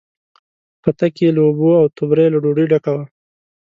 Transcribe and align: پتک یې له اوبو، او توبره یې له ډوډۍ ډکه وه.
پتک 0.81 1.13
یې 1.21 1.29
له 1.35 1.41
اوبو، 1.47 1.69
او 1.81 1.85
توبره 1.95 2.21
یې 2.23 2.31
له 2.33 2.39
ډوډۍ 2.43 2.65
ډکه 2.71 2.91
وه. 2.95 3.03